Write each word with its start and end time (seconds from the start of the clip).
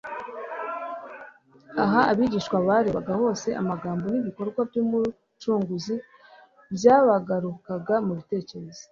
Aho 1.83 1.99
abigishwa 2.11 2.57
barebaga 2.67 3.13
hose 3.21 3.47
amagambo 3.61 4.05
n'ibikorwa 4.09 4.59
by'Umucunguzi 4.69 5.95
byabagarukaga 6.75 7.95
mu 8.05 8.13
bitekerezo. 8.17 8.83